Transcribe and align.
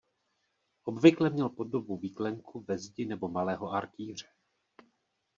Obvykle 0.85 1.29
měl 1.29 1.49
podobu 1.49 1.97
výklenku 1.97 2.59
ve 2.67 2.77
zdi 2.77 3.05
nebo 3.05 3.27
malého 3.29 3.71
arkýře. 3.71 4.27